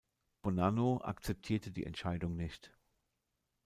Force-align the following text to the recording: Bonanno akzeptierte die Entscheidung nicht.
Bonanno 0.41 0.99
akzeptierte 1.03 1.69
die 1.71 1.85
Entscheidung 1.85 2.35
nicht. 2.35 2.73